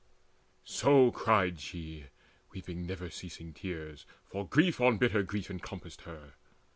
[0.65, 2.05] So cried she,
[2.51, 6.33] weeping never ceasing tears, For grief on bitter grief encompassed her.